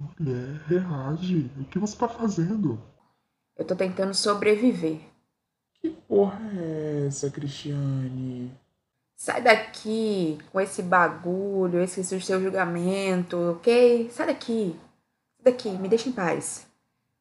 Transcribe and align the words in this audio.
Mulher, 0.00 0.62
reage. 0.66 1.50
O 1.58 1.64
que 1.64 1.78
você 1.78 1.94
tá 1.94 2.08
fazendo? 2.08 2.82
Eu 3.54 3.66
tô 3.66 3.76
tentando 3.76 4.14
sobreviver. 4.14 4.98
Que 5.74 5.90
porra 5.90 6.40
é 6.56 7.06
essa, 7.06 7.30
Cristiane? 7.30 8.50
Sai 9.14 9.42
daqui 9.42 10.38
com 10.50 10.58
esse 10.58 10.82
bagulho, 10.82 11.82
esse 11.82 12.02
seu 12.02 12.18
julgamento, 12.18 13.36
ok? 13.52 14.08
Sai 14.10 14.28
daqui. 14.28 14.74
Sai 15.36 15.52
daqui, 15.52 15.68
me 15.68 15.88
deixa 15.88 16.08
em 16.08 16.12
paz. 16.12 16.66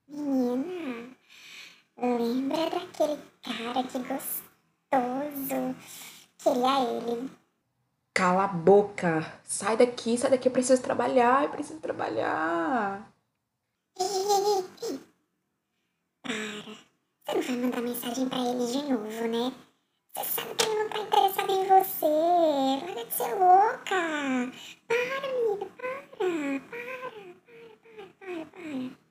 Menina, 0.07 1.09
lembra 1.97 2.69
daquele 2.69 3.19
cara 3.43 3.83
que 3.83 3.99
gostoso? 3.99 5.75
Queria 6.37 6.83
ele. 6.85 7.29
Cala 8.19 8.43
a 8.43 8.47
boca. 8.49 9.39
Sai 9.45 9.77
daqui, 9.77 10.17
sai 10.17 10.29
daqui. 10.29 10.49
Eu 10.49 10.51
preciso 10.51 10.81
trabalhar, 10.81 11.45
eu 11.45 11.51
preciso 11.51 11.79
trabalhar. 11.79 13.09
Ei, 13.97 14.05
ei, 14.05 14.43
ei, 14.51 14.65
ei. 14.89 14.99
Para. 16.21 16.75
Você 17.23 17.33
não 17.33 17.41
vai 17.41 17.55
mandar 17.55 17.81
mensagem 17.81 18.27
pra 18.27 18.39
ele 18.39 18.65
de 18.67 18.83
novo, 18.91 19.05
né? 19.05 19.53
Você 20.17 20.25
sabe 20.25 20.53
que 20.55 20.65
ele 20.65 20.83
não 20.83 20.89
tá 20.89 20.99
interessado 20.99 21.49
em 21.49 21.65
você. 21.65 22.93
Para 22.93 23.05
de 23.05 23.13
ser 23.13 23.35
louca. 23.35 24.51
Para, 24.85 25.17
amiga, 25.29 25.65
para. 25.77 26.01
Para, 26.17 26.59
para, 26.59 26.89
para, 27.39 28.05
para, 28.19 28.45
para. 28.47 29.09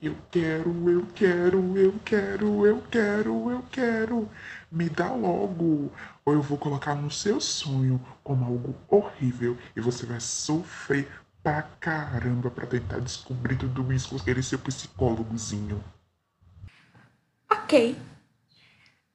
Eu 0.00 0.16
quero, 0.30 0.88
eu 0.88 1.06
quero, 1.14 1.76
eu 1.76 1.92
quero, 2.04 2.66
eu 2.66 2.82
quero, 2.90 3.50
eu 3.50 3.62
quero. 3.70 4.30
Me 4.70 4.88
dá 4.88 5.12
logo. 5.12 5.90
Ou 6.24 6.34
eu 6.34 6.42
vou 6.42 6.58
colocar 6.58 6.94
no 6.94 7.10
seu 7.10 7.40
sonho 7.40 8.00
como 8.22 8.44
algo 8.44 8.74
horrível 8.88 9.56
e 9.74 9.80
você 9.80 10.04
vai 10.04 10.20
sofrer 10.20 11.08
pra 11.42 11.62
caramba 11.62 12.50
pra 12.50 12.66
tentar 12.66 13.00
descobrir 13.00 13.56
tudo 13.56 13.92
isso 13.92 14.10
com 14.10 14.16
aquele 14.16 14.42
seu 14.42 14.58
psicólogozinho. 14.58 15.82
Ok. 17.50 17.96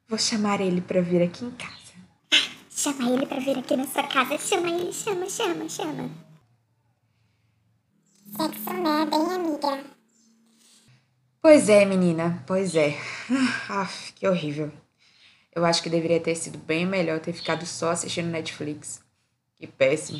Vou 0.07 0.17
chamar 0.17 0.59
ele 0.61 0.81
pra 0.81 1.01
vir 1.01 1.21
aqui 1.21 1.45
em 1.45 1.51
casa. 1.51 1.93
Chama 2.69 3.09
ele 3.11 3.25
pra 3.25 3.39
vir 3.39 3.57
aqui 3.57 3.75
na 3.75 3.85
sua 3.85 4.03
casa. 4.03 4.38
Chama 4.38 4.69
ele, 4.69 4.91
chama, 4.91 5.29
chama, 5.29 5.69
chama. 5.69 6.09
Sexo 8.35 8.73
né, 8.73 9.05
bem 9.05 9.31
amiga. 9.31 9.83
Pois 11.39 11.69
é, 11.69 11.85
menina, 11.85 12.43
pois 12.47 12.75
é. 12.75 12.97
Aff, 13.69 14.13
que 14.13 14.27
horrível. 14.27 14.71
Eu 15.55 15.63
acho 15.65 15.83
que 15.83 15.89
deveria 15.89 16.19
ter 16.19 16.35
sido 16.35 16.57
bem 16.57 16.83
melhor 16.85 17.19
ter 17.19 17.31
ficado 17.31 17.63
só 17.65 17.91
assistindo 17.91 18.27
Netflix. 18.29 18.99
Que 19.55 19.67
péssimo. 19.67 20.17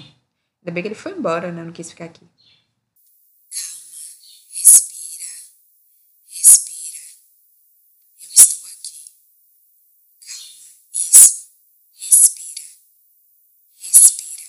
Ainda 0.62 0.72
bem 0.72 0.84
que 0.84 0.90
ele 0.90 0.96
foi 0.96 1.12
embora, 1.14 1.52
né? 1.52 1.62
Eu 1.62 1.66
não 1.66 1.74
quis 1.74 1.90
ficar 1.90 2.06
aqui. 2.06 2.22
Respira, 4.52 5.26
respira. 6.30 7.02
Eu 8.22 8.30
estou 8.32 8.60
aqui. 8.70 9.12
Calma, 10.22 10.70
isso. 10.94 11.50
Respira, 11.98 12.62
respira. 13.80 14.48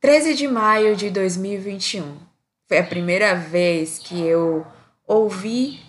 13 0.00 0.34
de 0.34 0.48
maio 0.48 0.96
de 0.96 1.10
2021. 1.10 2.18
Foi 2.66 2.78
a 2.78 2.86
primeira 2.86 3.34
vez 3.34 3.98
que 3.98 4.18
eu 4.22 4.66
ouvi 5.06 5.83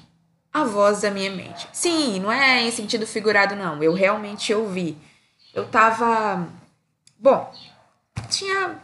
a 0.55 0.63
voz 0.63 1.01
da 1.01 1.11
minha 1.11 1.29
mente. 1.29 1.67
Sim, 1.73 2.17
não 2.21 2.31
é 2.31 2.61
em 2.61 2.71
sentido 2.71 3.05
figurado, 3.05 3.57
não. 3.57 3.83
Eu 3.83 3.93
realmente 3.93 4.53
ouvi. 4.53 4.97
Eu 5.53 5.67
tava. 5.67 6.47
Bom, 7.19 7.53
tinha 8.29 8.79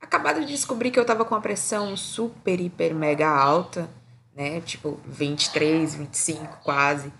acabado 0.00 0.40
de 0.40 0.46
descobrir 0.46 0.90
que 0.90 0.98
eu 0.98 1.04
tava 1.04 1.24
com 1.24 1.36
a 1.36 1.40
pressão 1.40 1.96
super, 1.96 2.60
hiper, 2.60 2.92
mega 2.96 3.28
alta, 3.28 3.88
né? 4.34 4.60
Tipo, 4.60 5.00
23, 5.06 5.94
25 5.94 6.58
quase. 6.64 7.12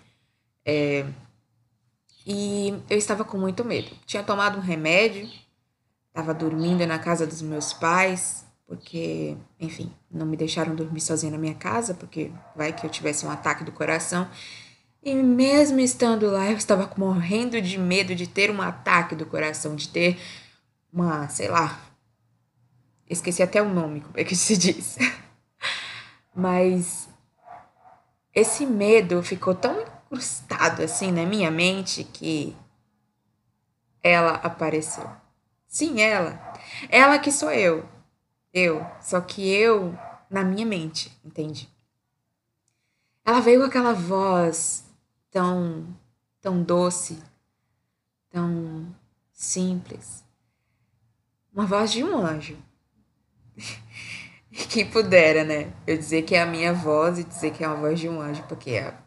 É... 0.65 1.05
E 2.25 2.77
eu 2.89 2.97
estava 2.97 3.23
com 3.23 3.37
muito 3.37 3.63
medo. 3.63 3.95
Tinha 4.05 4.23
tomado 4.23 4.57
um 4.57 4.61
remédio, 4.61 5.25
estava 6.09 6.33
dormindo 6.33 6.85
na 6.85 6.99
casa 6.99 7.25
dos 7.25 7.41
meus 7.41 7.71
pais, 7.71 8.45
porque, 8.67 9.37
enfim, 9.57 9.91
não 10.11 10.25
me 10.25 10.35
deixaram 10.35 10.75
dormir 10.75 10.99
sozinha 10.99 11.31
na 11.31 11.37
minha 11.37 11.55
casa, 11.55 11.93
porque 11.93 12.31
vai 12.53 12.73
que 12.73 12.85
eu 12.85 12.89
tivesse 12.89 13.25
um 13.25 13.31
ataque 13.31 13.63
do 13.63 13.71
coração. 13.71 14.29
E 15.01 15.15
mesmo 15.15 15.79
estando 15.79 16.29
lá, 16.29 16.51
eu 16.51 16.57
estava 16.57 16.91
morrendo 16.97 17.61
de 17.61 17.77
medo 17.77 18.13
de 18.13 18.27
ter 18.27 18.51
um 18.51 18.61
ataque 18.61 19.15
do 19.15 19.25
coração, 19.25 19.73
de 19.73 19.87
ter 19.87 20.19
uma, 20.91 21.29
sei 21.29 21.47
lá, 21.47 21.79
esqueci 23.09 23.41
até 23.41 23.61
o 23.61 23.69
nome, 23.69 24.01
como 24.01 24.19
é 24.19 24.25
que 24.25 24.35
se 24.35 24.57
diz. 24.57 24.97
Mas 26.35 27.07
esse 28.35 28.65
medo 28.65 29.23
ficou 29.23 29.55
tão 29.55 29.81
incrustado 29.81 30.83
assim 30.83 31.09
na 31.09 31.25
minha 31.25 31.49
mente 31.49 32.03
que 32.03 32.53
ela 34.03 34.31
apareceu. 34.35 35.09
Sim, 35.67 36.01
ela. 36.01 36.53
Ela 36.89 37.17
que 37.17 37.31
sou 37.31 37.51
eu. 37.51 37.96
Eu. 38.57 38.83
Só 38.99 39.21
que 39.21 39.47
eu 39.47 39.95
na 40.31 40.43
minha 40.43 40.65
mente, 40.65 41.15
entende? 41.23 41.69
Ela 43.23 43.39
veio 43.39 43.59
com 43.59 43.67
aquela 43.67 43.93
voz 43.93 44.83
tão, 45.29 45.95
tão 46.41 46.63
doce, 46.63 47.21
tão 48.31 48.95
simples. 49.31 50.23
Uma 51.53 51.67
voz 51.67 51.91
de 51.91 52.03
um 52.03 52.17
anjo. 52.17 52.57
Quem 54.71 54.89
pudera, 54.89 55.43
né? 55.43 55.71
Eu 55.85 55.95
dizer 55.95 56.23
que 56.23 56.33
é 56.33 56.41
a 56.41 56.45
minha 56.47 56.73
voz 56.73 57.19
e 57.19 57.23
dizer 57.23 57.51
que 57.51 57.63
é 57.63 57.67
uma 57.67 57.77
voz 57.77 57.99
de 57.99 58.09
um 58.09 58.19
anjo, 58.19 58.41
porque 58.47 58.71
é, 58.71 58.97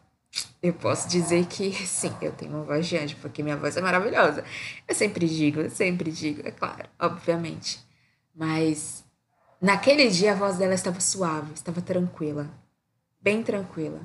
eu 0.63 0.73
posso 0.73 1.09
dizer 1.09 1.45
que 1.47 1.73
sim, 1.85 2.15
eu 2.21 2.31
tenho 2.31 2.53
uma 2.53 2.63
voz 2.63 2.87
de 2.87 2.97
anjo, 2.97 3.17
porque 3.21 3.43
minha 3.43 3.57
voz 3.57 3.75
é 3.75 3.81
maravilhosa. 3.81 4.45
Eu 4.87 4.95
sempre 4.95 5.27
digo, 5.27 5.59
eu 5.59 5.69
sempre 5.69 6.09
digo, 6.09 6.41
é 6.47 6.51
claro, 6.51 6.87
obviamente. 6.97 7.85
Mas 8.33 9.03
naquele 9.61 10.09
dia 10.09 10.31
a 10.31 10.35
voz 10.35 10.57
dela 10.57 10.73
estava 10.73 10.99
suave, 10.99 11.53
estava 11.53 11.81
tranquila, 11.81 12.49
bem 13.21 13.43
tranquila. 13.43 14.01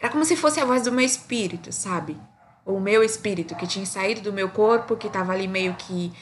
Era 0.00 0.10
como 0.10 0.24
se 0.24 0.36
fosse 0.36 0.60
a 0.60 0.64
voz 0.64 0.84
do 0.84 0.92
meu 0.92 1.04
espírito, 1.04 1.72
sabe? 1.72 2.16
O 2.64 2.78
meu 2.78 3.02
espírito 3.02 3.56
que 3.56 3.66
tinha 3.66 3.86
saído 3.86 4.20
do 4.20 4.32
meu 4.32 4.48
corpo, 4.50 4.96
que 4.96 5.08
estava 5.08 5.32
ali 5.32 5.48
meio 5.48 5.74
que 5.74 6.12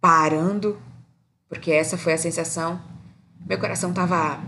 parando, 0.00 0.80
porque 1.48 1.70
essa 1.70 1.98
foi 1.98 2.14
a 2.14 2.18
sensação. 2.18 2.80
Meu 3.46 3.58
coração 3.58 3.90
estava 3.90 4.40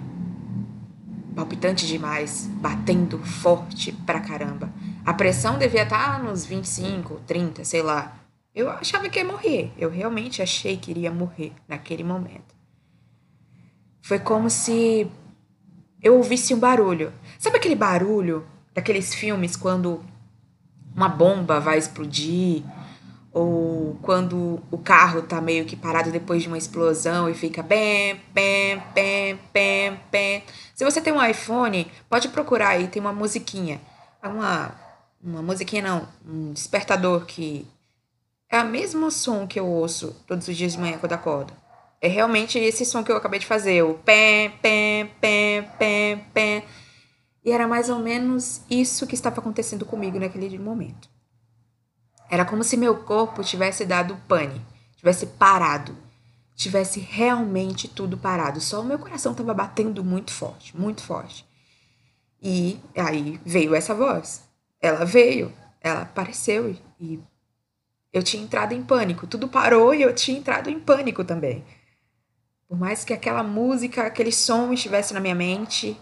palpitante 1.34 1.86
demais, 1.86 2.46
batendo 2.54 3.18
forte 3.18 3.92
pra 3.92 4.20
caramba. 4.20 4.72
A 5.04 5.14
pressão 5.14 5.56
devia 5.56 5.84
estar 5.84 6.22
nos 6.22 6.44
25, 6.44 7.20
30, 7.26 7.64
sei 7.64 7.82
lá. 7.82 8.18
Eu 8.54 8.68
achava 8.68 9.08
que 9.08 9.18
ia 9.20 9.24
morrer. 9.24 9.72
Eu 9.78 9.88
realmente 9.88 10.42
achei 10.42 10.76
que 10.76 10.90
iria 10.90 11.12
morrer 11.12 11.52
naquele 11.68 12.02
momento. 12.02 12.57
Foi 14.02 14.18
como 14.18 14.48
se 14.48 15.10
eu 16.02 16.16
ouvisse 16.16 16.54
um 16.54 16.58
barulho. 16.58 17.12
Sabe 17.38 17.56
aquele 17.56 17.74
barulho 17.74 18.46
daqueles 18.74 19.14
filmes 19.14 19.56
quando 19.56 20.04
uma 20.94 21.08
bomba 21.08 21.60
vai 21.60 21.78
explodir? 21.78 22.62
Ou 23.32 23.98
quando 24.02 24.60
o 24.70 24.78
carro 24.78 25.22
tá 25.22 25.40
meio 25.40 25.64
que 25.64 25.76
parado 25.76 26.10
depois 26.10 26.42
de 26.42 26.48
uma 26.48 26.58
explosão 26.58 27.28
e 27.28 27.34
fica 27.34 27.62
bem, 27.62 28.20
bem, 28.32 28.82
bem, 28.94 29.38
bem, 29.52 30.00
bem. 30.10 30.44
Se 30.74 30.84
você 30.84 31.00
tem 31.00 31.12
um 31.12 31.24
iPhone, 31.24 31.90
pode 32.08 32.28
procurar 32.28 32.70
aí, 32.70 32.88
tem 32.88 33.00
uma 33.00 33.12
musiquinha. 33.12 33.80
Uma, 34.22 34.74
uma 35.22 35.42
musiquinha 35.42 35.82
não, 35.82 36.08
um 36.26 36.52
despertador 36.52 37.26
que 37.26 37.66
é 38.50 38.62
o 38.62 38.66
mesmo 38.66 39.10
som 39.10 39.46
que 39.46 39.60
eu 39.60 39.66
ouço 39.66 40.16
todos 40.26 40.48
os 40.48 40.56
dias 40.56 40.72
de 40.72 40.78
manhã 40.78 40.98
quando 40.98 41.12
acordo. 41.12 41.52
É 42.00 42.08
realmente 42.08 42.58
esse 42.58 42.84
som 42.84 43.02
que 43.02 43.10
eu 43.10 43.16
acabei 43.16 43.40
de 43.40 43.46
fazer, 43.46 43.82
o 43.82 43.94
pé, 43.94 44.52
pé, 44.62 45.10
pé, 45.20 45.62
pé, 45.78 46.24
pé. 46.32 46.64
E 47.44 47.50
era 47.50 47.66
mais 47.66 47.88
ou 47.90 47.98
menos 47.98 48.62
isso 48.70 49.06
que 49.06 49.14
estava 49.14 49.40
acontecendo 49.40 49.84
comigo 49.84 50.18
naquele 50.18 50.58
momento. 50.58 51.08
Era 52.30 52.44
como 52.44 52.62
se 52.62 52.76
meu 52.76 53.02
corpo 53.04 53.42
tivesse 53.42 53.84
dado 53.84 54.16
pane, 54.28 54.60
tivesse 54.96 55.26
parado, 55.26 55.96
tivesse 56.54 57.00
realmente 57.00 57.88
tudo 57.88 58.18
parado. 58.18 58.60
Só 58.60 58.80
o 58.80 58.84
meu 58.84 58.98
coração 58.98 59.32
estava 59.32 59.54
batendo 59.54 60.04
muito 60.04 60.32
forte, 60.32 60.76
muito 60.76 61.02
forte. 61.02 61.46
E 62.40 62.78
aí 62.96 63.40
veio 63.44 63.74
essa 63.74 63.94
voz. 63.94 64.42
Ela 64.80 65.04
veio, 65.04 65.52
ela 65.80 66.02
apareceu 66.02 66.76
e 67.00 67.20
eu 68.12 68.22
tinha 68.22 68.42
entrado 68.42 68.72
em 68.72 68.82
pânico. 68.82 69.26
Tudo 69.26 69.48
parou 69.48 69.94
e 69.94 70.02
eu 70.02 70.14
tinha 70.14 70.38
entrado 70.38 70.68
em 70.68 70.78
pânico 70.78 71.24
também. 71.24 71.64
Por 72.68 72.78
mais 72.78 73.02
que 73.02 73.14
aquela 73.14 73.42
música, 73.42 74.06
aquele 74.06 74.30
som 74.30 74.72
estivesse 74.72 75.14
na 75.14 75.20
minha 75.20 75.34
mente, 75.34 75.98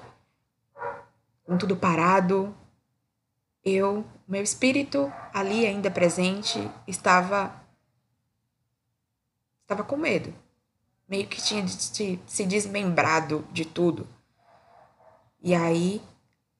com 1.45 1.57
tudo 1.57 1.77
parado, 1.77 2.53
eu, 3.65 4.05
meu 4.27 4.43
espírito 4.43 5.11
ali 5.33 5.65
ainda 5.65 5.91
presente, 5.91 6.69
estava 6.87 7.65
estava 9.63 9.83
com 9.83 9.97
medo. 9.97 10.33
Meio 11.09 11.27
que 11.27 11.43
tinha 11.43 11.67
se, 11.69 12.21
se 12.27 12.47
desmembrado 12.47 13.47
de 13.53 13.65
tudo. 13.65 14.09
E 15.41 15.55
aí, 15.55 16.01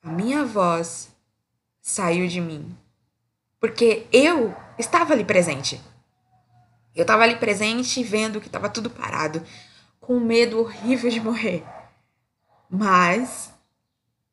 a 0.03 0.09
minha 0.09 0.45
voz 0.45 1.11
saiu 1.81 2.29
de 2.29 2.41
mim. 2.41 2.77
Porque 3.61 4.07
eu 4.13 4.55
estava 4.79 5.13
ali 5.13 5.25
presente. 5.25 5.81
Eu 6.95 7.03
estava 7.03 7.23
ali 7.23 7.37
presente 7.37 8.03
vendo 8.03 8.41
que 8.41 8.47
estava 8.47 8.69
tudo 8.69 8.91
parado, 8.91 9.43
com 10.07 10.21
medo 10.21 10.61
horrível 10.61 11.11
de 11.11 11.21
morrer. 11.21 11.67
Mas 12.71 13.53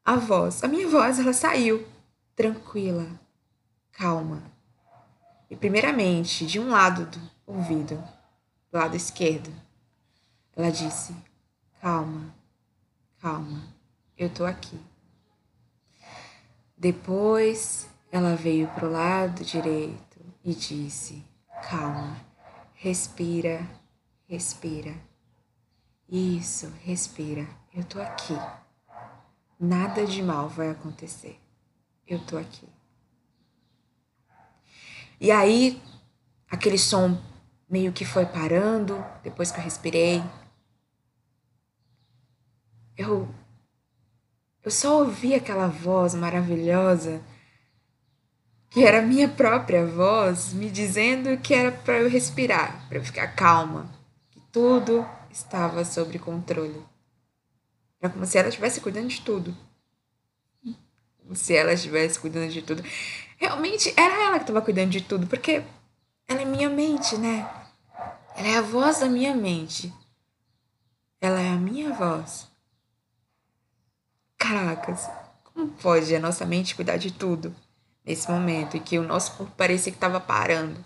a 0.05 0.15
voz, 0.17 0.63
a 0.63 0.67
minha 0.67 0.87
voz, 0.87 1.17
ela 1.17 1.33
saiu 1.33 1.83
tranquila, 2.35 3.19
calma. 3.91 4.43
E 5.49 5.55
primeiramente, 5.55 6.45
de 6.45 6.59
um 6.59 6.69
lado 6.69 7.07
do 7.07 7.31
ouvido, 7.47 7.95
do 8.71 8.77
lado 8.77 8.95
esquerdo, 8.95 9.51
ela 10.55 10.71
disse: 10.71 11.15
Calma, 11.81 12.31
calma, 13.19 13.63
eu 14.15 14.29
tô 14.29 14.45
aqui. 14.45 14.79
Depois 16.77 17.89
ela 18.11 18.35
veio 18.35 18.67
pro 18.75 18.91
lado 18.91 19.43
direito 19.43 20.19
e 20.45 20.53
disse: 20.53 21.23
Calma, 21.67 22.15
respira, 22.75 23.67
respira. 24.27 25.12
Isso, 26.15 26.71
respira. 26.83 27.48
Eu 27.74 27.83
tô 27.83 28.00
aqui. 28.00 28.38
Nada 29.60 30.06
de 30.06 30.21
mal 30.21 30.48
vai 30.48 30.69
acontecer. 30.69 31.39
Eu 32.06 32.24
tô 32.24 32.38
aqui. 32.38 32.69
E 35.19 35.31
aí, 35.31 35.81
aquele 36.51 36.77
som 36.77 37.19
meio 37.68 37.92
que 37.92 38.06
foi 38.06 38.27
parando 38.27 39.04
depois 39.24 39.51
que 39.51 39.57
eu 39.60 39.63
respirei. 39.63 40.24
Eu 42.95 43.27
eu 44.63 44.69
só 44.69 45.00
ouvi 45.00 45.33
aquela 45.33 45.68
voz 45.68 46.13
maravilhosa 46.13 47.24
que 48.69 48.86
era 48.86 49.00
a 49.00 49.01
minha 49.01 49.27
própria 49.27 49.83
voz 49.83 50.54
me 50.54 50.69
dizendo 50.69 51.36
que 51.39 51.56
era 51.56 51.71
para 51.71 52.01
eu 52.01 52.07
respirar, 52.07 52.88
para 52.88 53.00
eu 53.00 53.04
ficar 53.04 53.30
calma, 53.30 53.92
que 54.30 54.39
tudo 54.51 55.04
estava 55.33 55.83
sob 55.83 56.18
controle. 56.19 56.85
Era 58.00 58.12
como 58.12 58.25
se 58.25 58.38
ela 58.38 58.50
estivesse 58.50 58.80
cuidando 58.80 59.07
de 59.07 59.21
tudo. 59.21 59.56
Como 61.18 61.35
se 61.35 61.56
ela 61.56 61.74
estivesse 61.74 62.19
cuidando 62.19 62.51
de 62.51 62.62
tudo. 62.62 62.83
Realmente 63.38 63.94
era 63.97 64.25
ela 64.25 64.38
que 64.38 64.44
estava 64.44 64.62
cuidando 64.62 64.91
de 64.91 65.01
tudo, 65.01 65.25
porque 65.25 65.63
ela 66.27 66.41
é 66.41 66.45
minha 66.45 66.69
mente, 66.69 67.18
né? 67.18 67.50
Ela 68.35 68.47
é 68.47 68.57
a 68.57 68.62
voz 68.62 69.00
da 69.00 69.07
minha 69.07 69.33
mente. 69.35 69.91
Ela 71.19 71.41
é 71.41 71.50
a 71.50 71.57
minha 71.57 71.94
voz. 71.94 72.47
Caracas, 74.38 75.09
como 75.44 75.69
pode 75.69 76.13
a 76.15 76.19
nossa 76.19 76.45
mente 76.45 76.75
cuidar 76.75 76.97
de 76.97 77.12
tudo 77.12 77.56
nesse 78.06 78.29
momento 78.29 78.75
em 78.75 78.81
que 78.81 79.00
o 79.00 79.03
nosso 79.03 79.38
corpo 79.38 79.53
parecia 79.56 79.91
que 79.91 79.97
estava 79.97 80.19
parando? 80.19 80.83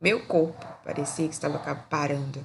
Meu 0.00 0.26
corpo 0.26 0.66
parecia 0.84 1.28
que 1.28 1.34
estava 1.34 1.58
parando. 1.58 2.44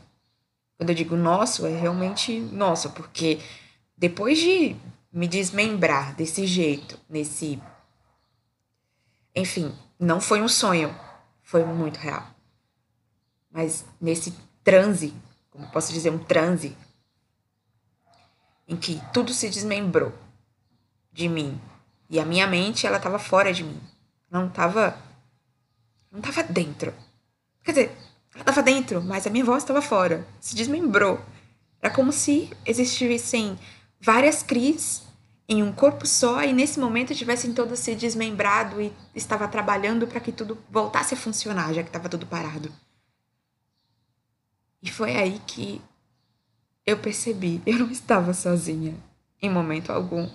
Quando 0.77 0.89
eu 0.89 0.95
digo 0.95 1.15
nosso, 1.15 1.65
é 1.65 1.75
realmente 1.75 2.39
nosso, 2.39 2.91
porque 2.91 3.39
depois 3.97 4.38
de 4.38 4.75
me 5.12 5.27
desmembrar 5.27 6.15
desse 6.15 6.45
jeito, 6.45 7.00
nesse. 7.09 7.62
Enfim, 9.35 9.75
não 10.00 10.21
foi 10.21 10.41
um 10.41 10.47
sonho, 10.47 10.95
foi 11.41 11.65
muito 11.65 11.97
real. 11.97 12.27
Mas 13.50 13.85
nesse 14.00 14.31
transe, 14.63 15.13
como 15.50 15.68
posso 15.71 15.91
dizer, 15.91 16.12
um 16.12 16.19
transe, 16.19 16.77
em 18.68 18.75
que 18.75 19.01
tudo 19.12 19.33
se 19.33 19.50
desmembrou 19.50 20.13
de 21.12 21.27
mim. 21.27 21.59
E 22.09 22.19
a 22.19 22.25
minha 22.25 22.45
mente, 22.45 22.85
ela 22.85 22.97
estava 22.97 23.18
fora 23.18 23.51
de 23.51 23.63
mim. 23.63 23.81
Não 24.30 24.47
estava 24.47 24.95
não 26.12 26.19
estava 26.19 26.44
dentro. 26.44 26.94
Quer 27.63 27.71
dizer, 27.71 27.97
estava 28.42 28.63
dentro, 28.63 29.01
mas 29.01 29.25
a 29.25 29.30
minha 29.30 29.45
voz 29.45 29.63
estava 29.63 29.81
fora. 29.81 30.25
Se 30.39 30.56
desmembrou. 30.56 31.19
Era 31.81 31.94
como 31.94 32.12
se 32.12 32.50
existissem 32.66 33.57
várias 34.00 34.44
Cris 34.44 35.04
em 35.50 35.63
um 35.63 35.72
corpo 35.72 36.06
só 36.06 36.44
e 36.44 36.51
nesse 36.51 36.80
momento 36.80 37.16
tivessem 37.16 37.54
todas 37.54 37.80
se 37.80 37.95
desmembrado 37.95 38.81
e 38.81 38.94
estava 39.16 39.48
trabalhando 39.48 40.06
para 40.06 40.19
que 40.19 40.31
tudo 40.31 40.57
voltasse 40.69 41.13
a 41.13 41.18
funcionar, 41.18 41.74
já 41.74 41.84
que 41.84 41.89
estava 41.89 42.10
tudo 42.10 42.25
parado. 42.25 42.72
E 44.81 44.92
foi 44.92 45.16
aí 45.16 45.42
que 45.48 45.81
eu 46.86 46.98
percebi, 47.00 47.62
eu 47.66 47.80
não 47.80 47.92
estava 47.92 48.33
sozinha 48.33 48.95
em 49.42 49.50
momento 49.50 49.92
algum. 49.92 50.30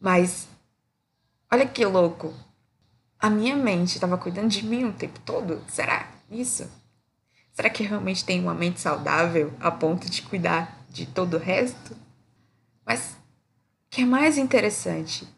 Mas 0.00 0.48
olha 1.50 1.66
que 1.66 1.84
louco. 1.84 2.34
A 3.18 3.30
minha 3.30 3.56
mente 3.56 3.94
estava 3.94 4.18
cuidando 4.18 4.48
de 4.48 4.64
mim 4.64 4.84
o 4.84 4.92
tempo 4.92 5.20
todo. 5.20 5.62
Será 5.68 6.10
isso? 6.30 6.68
Será 7.52 7.68
que 7.68 7.82
realmente 7.82 8.24
tem 8.24 8.40
uma 8.40 8.54
mente 8.54 8.80
saudável 8.80 9.52
a 9.60 9.70
ponto 9.70 10.08
de 10.08 10.22
cuidar 10.22 10.84
de 10.88 11.06
todo 11.06 11.34
o 11.34 11.40
resto? 11.40 11.94
Mas 12.84 13.12
o 13.12 13.90
que 13.90 14.02
é 14.02 14.06
mais 14.06 14.38
interessante, 14.38 15.28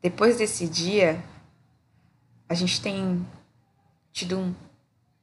depois 0.00 0.36
desse 0.38 0.68
dia, 0.68 1.22
a 2.48 2.54
gente 2.54 2.80
tem 2.80 3.26
tido 4.12 4.38
um, 4.38 4.54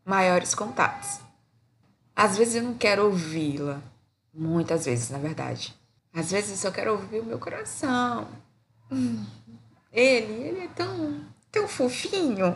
maiores 0.06 0.54
contatos. 0.54 1.22
Às 2.16 2.38
vezes 2.38 2.56
eu 2.56 2.64
não 2.64 2.74
quero 2.74 3.06
ouvi-la, 3.06 3.82
muitas 4.34 4.86
vezes, 4.86 5.10
na 5.10 5.18
verdade. 5.18 5.74
Às 6.14 6.32
vezes 6.32 6.52
eu 6.52 6.58
só 6.58 6.72
quero 6.72 6.92
ouvir 6.92 7.22
o 7.22 7.26
meu 7.26 7.40
coração. 7.40 8.28
Ele, 9.92 10.34
ele 10.34 10.60
é 10.66 10.68
tão, 10.68 11.26
tão 11.52 11.68
fofinho. 11.68 12.56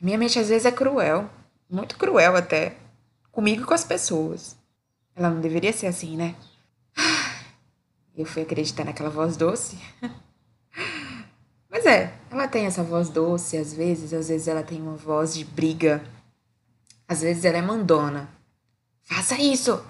Minha 0.00 0.16
mente 0.16 0.38
às 0.38 0.48
vezes 0.48 0.64
é 0.64 0.70
cruel, 0.70 1.28
muito 1.68 1.98
cruel 1.98 2.36
até, 2.36 2.76
comigo 3.30 3.62
e 3.62 3.64
com 3.64 3.74
as 3.74 3.84
pessoas. 3.84 4.56
Ela 5.14 5.30
não 5.30 5.40
deveria 5.40 5.72
ser 5.72 5.86
assim, 5.86 6.16
né? 6.16 6.34
Eu 8.16 8.24
fui 8.24 8.42
acreditar 8.42 8.84
naquela 8.84 9.10
voz 9.10 9.36
doce. 9.36 9.78
Mas 11.70 11.86
é, 11.86 12.12
ela 12.30 12.48
tem 12.48 12.66
essa 12.66 12.82
voz 12.82 13.08
doce 13.08 13.56
às 13.56 13.72
vezes, 13.72 14.12
às 14.12 14.28
vezes 14.28 14.48
ela 14.48 14.62
tem 14.62 14.80
uma 14.80 14.96
voz 14.96 15.34
de 15.34 15.44
briga. 15.44 16.02
Às 17.06 17.20
vezes 17.20 17.44
ela 17.44 17.58
é 17.58 17.62
mandona. 17.62 18.28
Faça 19.02 19.40
isso! 19.40 19.84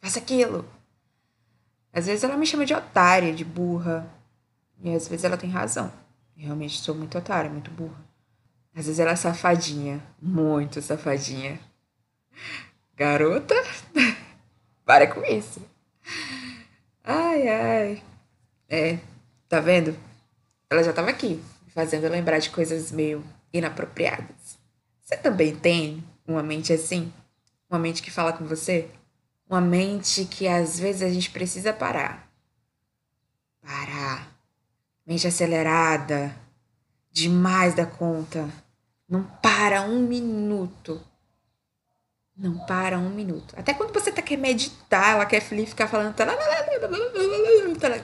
Faça 0.00 0.18
aquilo! 0.18 0.64
Às 1.92 2.06
vezes 2.06 2.24
ela 2.24 2.36
me 2.36 2.44
chama 2.44 2.66
de 2.66 2.74
otária, 2.74 3.32
de 3.32 3.44
burra. 3.44 4.12
E 4.82 4.94
às 4.94 5.06
vezes 5.06 5.24
ela 5.24 5.36
tem 5.36 5.48
razão. 5.48 5.92
Eu 6.36 6.46
realmente 6.46 6.80
sou 6.80 6.94
muito 6.94 7.16
otária, 7.16 7.48
muito 7.48 7.70
burra. 7.70 8.04
Às 8.74 8.86
vezes 8.86 8.98
ela 8.98 9.12
é 9.12 9.16
safadinha, 9.16 10.02
muito 10.20 10.82
safadinha. 10.82 11.60
Garota, 12.96 13.54
para 14.84 15.06
com 15.06 15.24
isso. 15.24 15.62
Ai, 17.04 17.48
ai. 17.48 18.02
É, 18.68 18.98
tá 19.48 19.60
vendo? 19.60 19.96
Ela 20.68 20.82
já 20.82 20.92
tava 20.92 21.10
aqui, 21.10 21.40
fazendo 21.68 22.08
lembrar 22.08 22.40
de 22.40 22.50
coisas 22.50 22.90
meio 22.90 23.24
inapropriadas. 23.52 24.58
Você 25.02 25.16
também 25.16 25.54
tem 25.54 26.02
uma 26.26 26.42
mente 26.42 26.72
assim? 26.72 27.12
Uma 27.70 27.78
mente 27.78 28.02
que 28.02 28.10
fala 28.10 28.32
com 28.32 28.44
você? 28.44 28.90
Uma 29.48 29.60
mente 29.60 30.24
que 30.24 30.48
às 30.48 30.80
vezes 30.80 31.02
a 31.02 31.10
gente 31.10 31.30
precisa 31.30 31.72
parar. 31.72 32.28
Parar. 33.62 34.32
Mente 35.06 35.26
acelerada, 35.26 36.34
demais 37.14 37.74
da 37.74 37.86
conta. 37.86 38.50
Não 39.08 39.22
para 39.40 39.82
um 39.82 40.00
minuto 40.00 41.00
não 42.36 42.58
para 42.66 42.98
um 42.98 43.10
minuto. 43.10 43.54
Até 43.56 43.72
quando 43.72 43.92
você 43.92 44.10
tá 44.10 44.20
quer 44.20 44.36
meditar, 44.36 45.14
ela 45.14 45.26
quer 45.26 45.40
ficar 45.40 45.86
falando. 45.86 46.14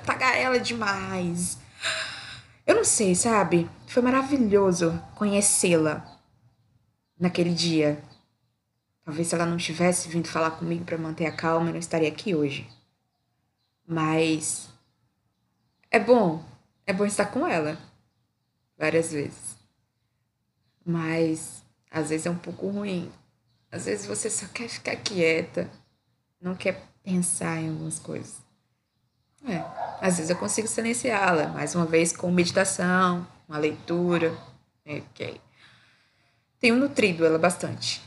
Tagarela 0.06 0.60
demais. 0.60 1.58
Eu 2.64 2.76
não 2.76 2.84
sei, 2.84 3.14
sabe? 3.14 3.68
Foi 3.88 4.02
maravilhoso 4.02 5.02
conhecê-la 5.16 6.06
naquele 7.18 7.52
dia. 7.52 8.00
Talvez 9.04 9.26
se 9.26 9.34
ela 9.34 9.46
não 9.46 9.56
tivesse 9.56 10.08
vindo 10.08 10.28
falar 10.28 10.52
comigo 10.52 10.84
para 10.84 10.96
manter 10.96 11.26
a 11.26 11.32
calma, 11.32 11.68
eu 11.68 11.72
não 11.72 11.80
estaria 11.80 12.08
aqui 12.08 12.34
hoje. 12.34 12.68
Mas 13.84 14.68
é 15.90 15.98
bom, 15.98 16.44
é 16.86 16.92
bom 16.92 17.04
estar 17.04 17.26
com 17.26 17.44
ela 17.44 17.76
várias 18.80 19.12
vezes. 19.12 19.56
Mas 20.84 21.62
às 21.90 22.08
vezes 22.08 22.26
é 22.26 22.30
um 22.30 22.38
pouco 22.38 22.68
ruim 22.68 23.12
às 23.72 23.84
vezes 23.84 24.06
você 24.06 24.28
só 24.28 24.46
quer 24.46 24.68
ficar 24.68 24.96
quieta, 24.96 25.70
não 26.40 26.56
quer 26.56 26.82
pensar 27.04 27.60
em 27.60 27.68
algumas 27.68 27.98
coisas. 28.00 28.38
É, 29.46 29.58
às 30.00 30.16
vezes 30.16 30.28
eu 30.28 30.36
consigo 30.36 30.66
silenciá-la, 30.66 31.48
mais 31.48 31.74
uma 31.74 31.86
vez 31.86 32.12
com 32.12 32.30
meditação, 32.30 33.26
uma 33.48 33.58
leitura, 33.58 34.36
ok. 34.84 35.40
Tenho 36.58 36.76
nutrido 36.76 37.24
ela 37.24 37.38
bastante. 37.38 38.02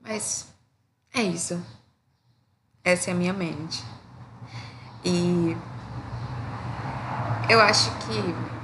Mas 0.00 0.46
É 1.14 1.22
isso. 1.22 1.60
Essa 2.84 3.10
é 3.10 3.12
a 3.12 3.16
minha 3.16 3.32
mente. 3.32 3.82
E 5.04 5.56
eu 7.50 7.60
acho 7.60 7.90
que 7.98 8.57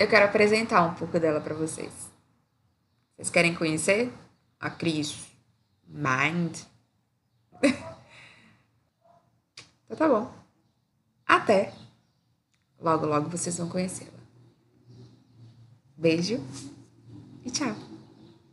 eu 0.00 0.08
quero 0.08 0.24
apresentar 0.24 0.82
um 0.82 0.94
pouco 0.94 1.20
dela 1.20 1.42
para 1.42 1.54
vocês. 1.54 1.92
Vocês 3.14 3.28
querem 3.28 3.54
conhecer 3.54 4.10
a 4.58 4.70
Cris 4.70 5.28
Mind? 5.86 6.56
então 9.84 9.96
tá 9.98 10.08
bom. 10.08 10.32
Até. 11.26 11.74
Logo, 12.80 13.04
logo 13.04 13.28
vocês 13.28 13.58
vão 13.58 13.68
conhecê-la. 13.68 14.18
Beijo 15.98 16.42
e 17.44 17.50
tchau. 17.50 17.89